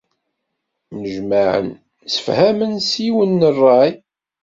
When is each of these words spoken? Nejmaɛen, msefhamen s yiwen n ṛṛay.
Nejmaɛen, 0.99 1.67
msefhamen 2.05 2.73
s 2.89 2.91
yiwen 3.03 3.31
n 3.39 3.41
ṛṛay. 3.57 3.91